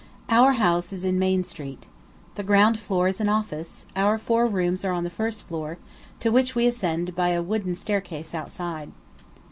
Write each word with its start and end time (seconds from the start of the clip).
Our 0.29 0.53
house 0.53 0.91
is 0.91 1.03
in 1.03 1.19
Main 1.19 1.43
Street. 1.43 1.85
The 2.33 2.41
ground 2.41 2.79
floor 2.79 3.07
is 3.07 3.21
an 3.21 3.29
office; 3.29 3.85
our 3.95 4.17
four 4.17 4.47
rooms 4.47 4.83
are 4.83 4.93
on 4.93 5.03
the 5.03 5.11
first 5.11 5.47
floor, 5.47 5.77
to 6.21 6.31
which 6.31 6.55
we 6.55 6.65
ascend 6.65 7.13
by 7.15 7.29
a 7.29 7.43
wooden 7.43 7.75
staircase 7.75 8.33
outside. 8.33 8.91